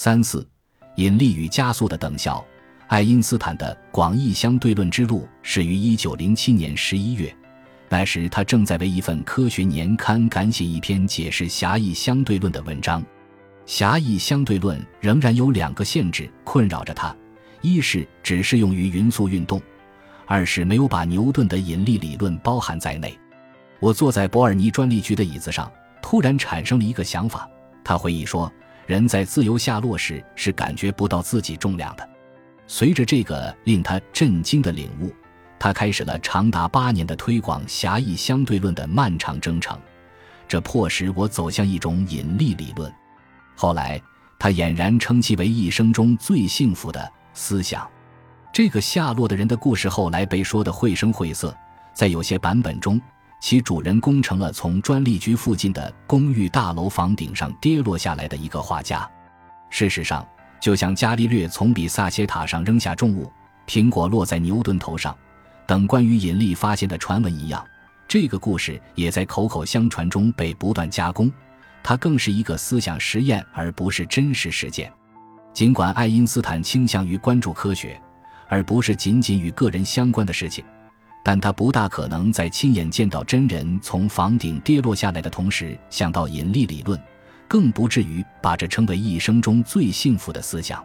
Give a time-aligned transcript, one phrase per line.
[0.00, 0.46] 三四，
[0.94, 2.46] 引力与加速的等效。
[2.86, 7.36] 爱因斯坦的广义相对论之路始于一九零七年十一月，
[7.88, 13.04] 那时他正在为一份科学年刊赶写一篇解释狭义相对论的文章。
[13.66, 17.12] 狭义相对论仍然有两个限制困扰着他：
[17.60, 19.58] 一是只适用于匀速运动；
[20.26, 23.18] 二是没有把牛顿的引力理论包含在内。
[23.80, 25.68] 我坐在伯尔尼专利局的椅子上，
[26.00, 27.50] 突然产生了一个想法。
[27.82, 28.52] 他回忆说
[28.88, 32.08] ：“人在自由下落时是感觉不到自己重量的。”
[32.66, 35.14] 随着这个令他震惊的领悟，
[35.58, 39.78] 他开始了长达八年的推广狭义相对论的漫长征程。
[40.48, 42.90] 这迫使我走向一种引力理论。
[43.54, 44.00] 后来，
[44.38, 47.86] 他俨然称其为一生中最幸福的思想。
[48.52, 51.54] 这个下落的人的故事后来被说得绘声绘色，
[51.92, 52.98] 在有些版本中，
[53.40, 59.08] 其主人公成了从专利局附近的公寓大楼房顶上跌落下来的一个画家。
[59.70, 60.26] 事实上，
[60.60, 63.30] 就像伽利略从比萨斜塔上扔下重物，
[63.66, 65.16] 苹果落在牛顿头上，
[65.66, 67.64] 等关于引力发现的传闻一样，
[68.08, 71.30] 这个故事也在口口相传中被不断加工。
[71.82, 74.92] 它更是一个思想实验，而不是真实事件。
[75.54, 78.00] 尽管爱因斯坦倾向于关注科学，
[78.48, 80.64] 而不是仅仅与个人相关的事情，
[81.22, 86.98] 但他不大可能在亲眼见到真人从房顶跌落下来的同时想到引力理论。
[87.50, 90.84] 更不至于把这称为一生中最幸福的思想。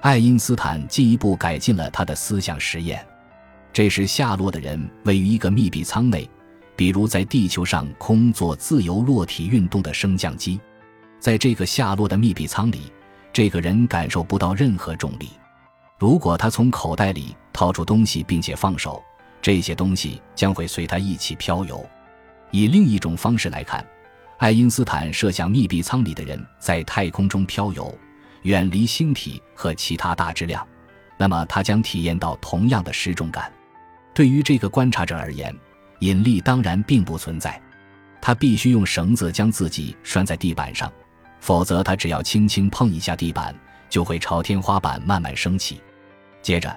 [0.00, 3.06] 爱因斯坦进一步改进了他的思想实验。
[3.70, 6.26] 这时，下落的人位于一个密闭舱内，
[6.74, 10.58] 比如在地球上空做自由落体运动的升降机。
[11.18, 12.90] 在这个下落的密闭舱里，
[13.30, 15.28] 这个人感受不到任何重力。
[15.98, 19.04] 如果他从口袋里掏出东西并且放手，
[19.40, 21.84] 这些东西将会随他一起漂游。
[22.50, 23.84] 以另一种方式来看。
[24.38, 27.94] 爱因斯坦设想密闭舱里的人在太空中漂游，
[28.40, 30.66] 远离星体和其他大质量，
[31.18, 33.52] 那么他将体验到同样的失重感。
[34.14, 35.54] 对于这个观察者而言，
[35.98, 37.60] 引力当然并不存在，
[38.18, 40.90] 他必须用绳子将自己拴在地板上，
[41.38, 43.54] 否则他只要轻轻碰一下地板，
[43.90, 45.82] 就会朝天花板慢慢升起。
[46.40, 46.74] 接着，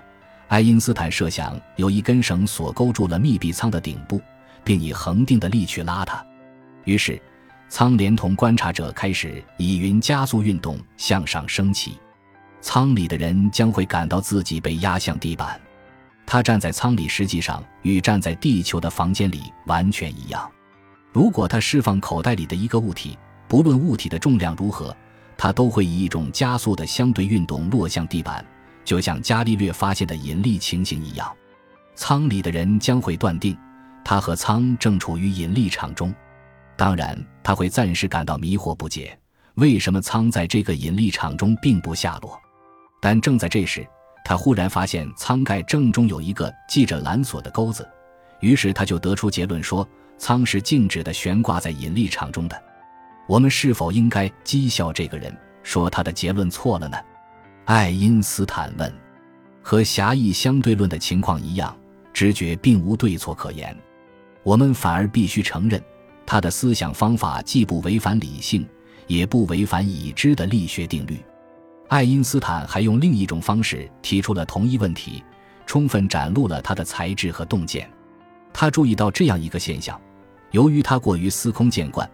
[0.54, 4.22] 爱因斯坦设想有一根绳索勾住了密闭舱的顶部，
[4.64, 6.24] 并以恒定的力去拉它，
[6.84, 7.20] 于是。
[7.70, 11.98] 舱连同观察者开始以匀加速运动向上升起，
[12.62, 15.60] 舱里的人将会感到自己被压向地板。
[16.24, 20.48] 他站在舱里，实际上与站在地球的房间里完全一样。
[21.12, 24.96] 如果他释放口袋里的一个物体，不论物体的重量如何，
[25.36, 28.46] 他都会以一种加速的相对运动落向地板，
[28.84, 31.32] 就像伽利略发现的引力情形一样。
[31.96, 33.58] 舱里的人将会断定，
[34.04, 36.14] 他和舱正处于引力场中。
[36.76, 39.18] 当然，他会暂时感到迷惑不解，
[39.56, 42.40] 为什么舱在这个引力场中并不下落？
[43.00, 43.86] 但正在这时，
[44.26, 47.88] 他忽然发现舱盖正中有一个系着缆索的钩子，
[48.40, 52.64] 于是他就得出结论说，舱是静止的悬挂在引力场中的。
[53.28, 56.98] 我们是否应该讥笑这个人，说他的结论错了呢？
[57.66, 58.94] 爱因斯坦问。
[59.62, 61.74] 和狭义相对论的情况一样，
[62.14, 63.76] 直觉并无对错可言，
[64.44, 65.82] 我们反而必须承认。
[66.26, 68.68] 他的思想方法既不违反理性，
[69.08, 71.18] 也不违反已知的力学定律。
[71.88, 75.24] 爱因斯坦还用另一种方式提出了同一问题，
[75.66, 77.90] 充分展露了他的才智和洞见。
[78.52, 80.00] 他注意到这样一个现象：
[80.52, 82.10] 由于他过于司空见惯，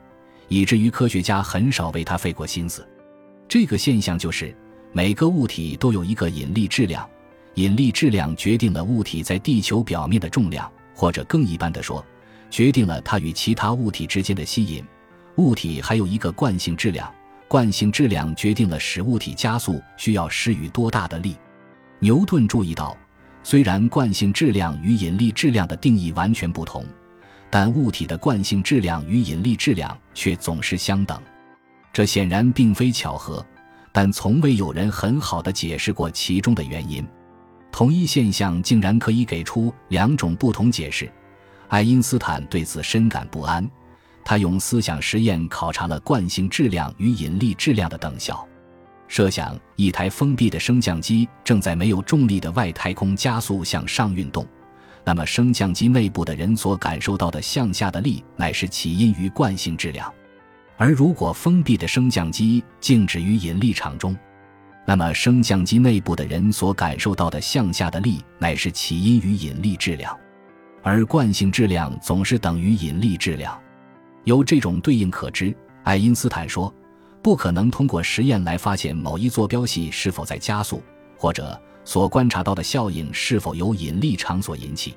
[0.47, 2.87] 以至于科学家很少为他费过心思。
[3.47, 4.55] 这个现象就是，
[4.91, 7.07] 每个物体都有一个引力质量，
[7.53, 12.03] 引力质量决定了物体在地球表面的重量，或者更一般的说。
[12.49, 14.83] 决定了它与其他物体之间的吸引。
[15.35, 17.13] 物体还有一个惯性质量，
[17.47, 21.37] 惯性质量决定了使物体加速需要施予多大的力。
[21.99, 22.97] 牛顿注意到，
[23.43, 26.83] 虽然惯性质量与引力质量的定义完全不同，
[27.51, 31.21] 但物体的惯性质量与引力质量却总是相等。
[31.93, 33.45] 这显然并非巧合，
[33.91, 37.07] 但从未有人很好的解释过其中的原因。
[37.71, 41.11] 同一现象竟然可以给出两种不同解释。
[41.67, 43.69] 爱因斯坦对此深感不安，
[44.25, 48.43] 他用思想实验考察了惯性质量与引力质量的等效。
[49.07, 54.45] 设想一台封闭的升降机正在没有重力的外太空加速向上运动，
[55.03, 60.11] 那么升降机内部的人所感受到的向下的力乃是起因于惯性质量；
[60.79, 64.17] 而如果封闭的升降机静止于引力场中，
[64.87, 70.17] 那么升降机内部的人所感受到的向下的力乃是起因于引力质量。
[70.81, 73.61] 而惯性质量总是等于引力质量，
[74.23, 75.53] 由这种对应可知，
[75.83, 76.73] 爱因斯坦说，
[77.21, 80.81] 不可能通过实验来发现某一坐标系是否在加速，
[81.17, 84.95] 或者所观察到的效应是否由引力场所引起。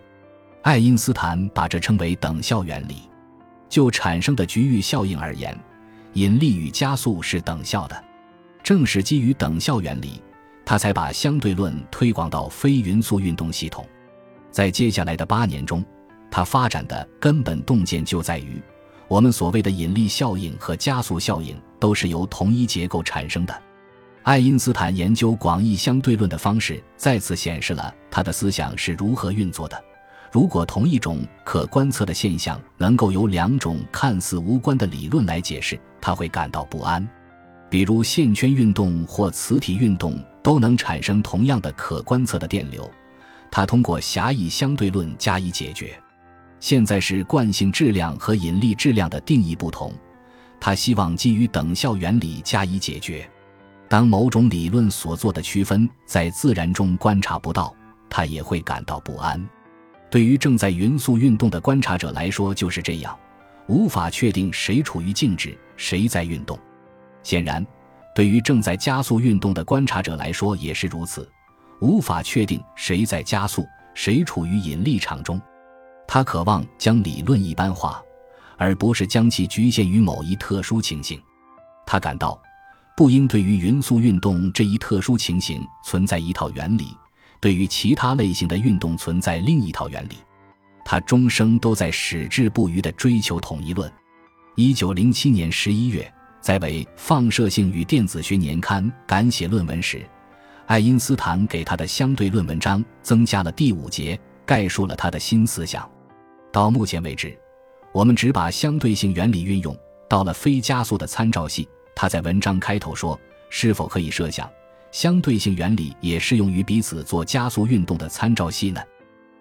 [0.62, 2.98] 爱因斯坦把这称为等效原理。
[3.68, 5.58] 就产生的局域效应而言，
[6.14, 8.04] 引力与加速是等效的。
[8.62, 10.22] 正是基于等效原理，
[10.64, 13.86] 他才把相对论推广到非匀速运动系统。
[14.50, 15.84] 在接下来的八年中，
[16.30, 18.62] 他发展的根本洞见就在于，
[19.08, 23.62] 我们所谓的引力效应和加速效应都是由同一结构产生的。
[24.22, 29.84] 爱因斯坦研究广义相对论的方式，再次显示了他的思想是如何运作的。
[30.32, 37.06] 如果同一种可观测的现象能够由两种看似无关的理论来解释，他会感到不安。
[37.68, 42.90] 比如线圈运动或磁体运动都能产生同样的可观测的电流，
[43.50, 45.94] 他通过狭义相对论加以解决。
[46.60, 49.92] 现在是惯性质量和引力质量的定义不同，
[50.58, 53.28] 他希望基于等效原理加以解决。
[53.86, 57.74] 当某种理论所做的区分在自然中观察不到，
[58.08, 59.46] 他也会感到不安。
[60.12, 63.18] 对于正在匀速运动的观察者来说就是这样，
[63.66, 66.58] 无法确定谁处于静止，谁在运动。
[67.22, 67.66] 显然，
[68.14, 71.26] 对于正在加速运动的观察者来说也是如此，
[71.80, 73.64] 无法确定谁在加速，
[73.94, 75.40] 谁处于引力场中。
[76.06, 78.02] 他渴望将理论一般化，
[78.58, 81.18] 而不是将其局限于某一特殊情形。
[81.86, 82.38] 他感到，
[82.94, 86.94] 不应对于匀速运动这一特殊情形存在一套原理。
[87.42, 90.12] 对于其他类型的运动存在另一套原理，
[90.84, 93.92] 他终生都在矢志不渝地追求统一论。
[94.54, 96.08] 一九零七年十一月，
[96.40, 100.08] 在为《放射性与电子学年刊》赶写论文时，
[100.66, 104.16] 爱因斯坦给他的相对论文章增加了第五节，
[104.46, 105.90] 概述了他的新思想。
[106.52, 107.36] 到目前为止，
[107.92, 109.76] 我们只把相对性原理运用
[110.08, 111.68] 到了非加速的参照系。
[111.96, 113.18] 他在文章开头说
[113.50, 114.48] ：“是否可以设想？”
[114.92, 118.80] 相对性原理也适用于彼此做加速运动的参照系呢？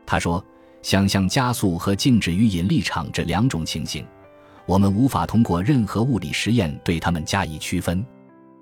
[0.06, 0.44] 他说
[0.82, 4.06] ：“想象加速和静止于引力场这两种情形，
[4.66, 8.04] 我们无法通过任何物理实验对它们加以区分。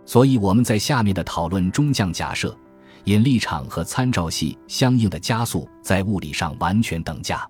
[0.03, 2.57] 所以我们在下面的讨论中将假设，
[3.03, 7.47] 引力场和参照系相应的加速在物理上完全等价。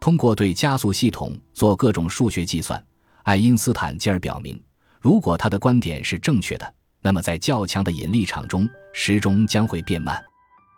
[0.00, 2.82] 通过对加速系统做各种数学计算，
[3.24, 4.58] 爱因斯坦进而表明，
[5.00, 10.22] 如果他的观点是正确的。”那么，在较强的引力场中，时钟将会变慢。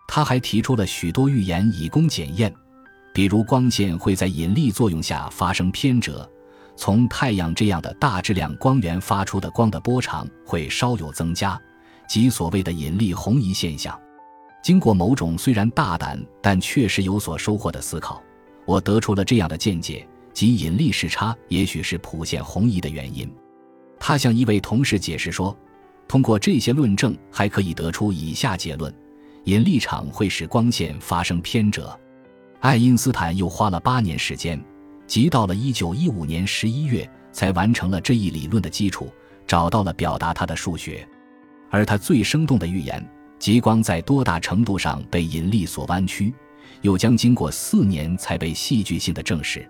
[0.06, 2.54] 他还提出了许多预言以供检验，
[3.12, 6.28] 比如光线会在引力作用下发生偏折，
[6.76, 11.60] 从太阳这样的大质量光源发出的光的波长会稍有增加，
[12.06, 13.98] 即所谓的引力红移现象。
[14.62, 18.22] 经过某种虽然大胆但确实有所收获的思考，
[18.64, 23.28] 我得出了这样的见解：即引力时差也许是谱线红移的原因。
[23.98, 25.56] 他向一位同事解释说。
[26.08, 28.93] 通过这些论证，还可以得出以下结论：
[29.44, 31.99] 引力场会使光线发生偏折。
[32.60, 34.62] 爱因斯坦又花了八年时间，
[35.06, 39.10] 即到了1915年11月，才完成了这一理论的基础，
[39.46, 41.06] 找到了表达它的数学。
[41.70, 43.02] 而他最生动的预言，
[43.38, 46.32] 极光在多大程度上被引力所弯曲，
[46.82, 49.66] 又将经过四年才被戏剧性的证实。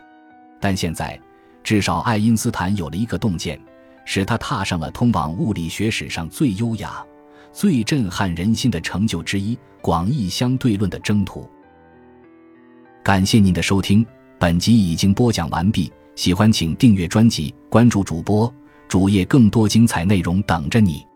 [0.61, 1.19] 但现在，
[1.63, 3.59] 至少爱因斯坦有了一个洞见。
[4.05, 7.05] 使他踏上了通往物理学史上最优雅、
[7.53, 11.49] 最震撼人心的成就之一——广义相对论的征途。
[13.03, 14.07] 感谢您的收听，
[14.39, 15.93] 本集已经播讲完毕。
[16.15, 18.53] 喜欢请订阅专辑，关注主播
[18.87, 21.07] 主页，更多精彩内容等着你。